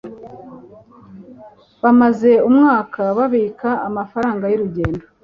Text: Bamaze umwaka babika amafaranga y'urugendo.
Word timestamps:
Bamaze 1.81 2.31
umwaka 2.49 3.01
babika 3.17 3.69
amafaranga 3.87 4.43
y'urugendo. 4.51 5.03